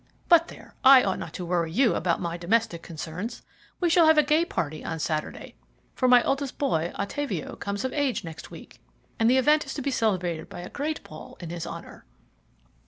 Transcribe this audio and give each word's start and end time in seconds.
But, 0.27 0.47
there, 0.47 0.73
I 0.83 1.03
ought 1.03 1.19
not 1.19 1.31
to 1.33 1.45
worry 1.45 1.71
you 1.71 1.93
about 1.93 2.19
my 2.19 2.35
domestic 2.35 2.81
concerns. 2.81 3.43
We 3.79 3.87
shall 3.87 4.07
have 4.07 4.17
a 4.17 4.23
gay 4.23 4.43
party 4.45 4.83
on 4.83 4.97
Saturday, 4.97 5.53
for 5.93 6.07
my 6.07 6.23
eldest 6.23 6.57
boy 6.57 6.91
Ottavio 6.95 7.55
comes 7.59 7.85
of 7.85 7.93
age 7.93 8.23
next 8.23 8.49
week, 8.49 8.79
and 9.19 9.29
the 9.29 9.37
event 9.37 9.63
is 9.67 9.75
to 9.75 9.81
be 9.83 9.91
celebrated 9.91 10.49
by 10.49 10.61
a 10.61 10.71
great 10.71 11.03
ball 11.03 11.37
in 11.39 11.51
his 11.51 11.67
honour." 11.67 12.07